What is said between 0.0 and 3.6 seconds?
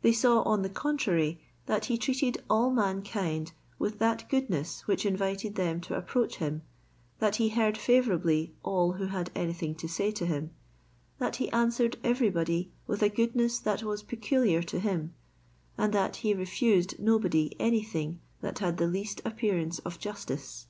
They saw, on the contrary, that he treated all mankind